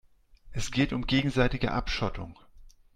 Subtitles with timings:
[0.49, 2.35] Es geht um gegenseitige Abschottung.